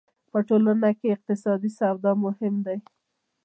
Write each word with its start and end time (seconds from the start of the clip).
په 0.31 0.39
ټولنه 0.47 0.89
کې 0.99 1.07
اقتصادي 1.15 1.69
سواد 1.77 2.03
مهم 2.25 2.55
دی. 2.65 2.77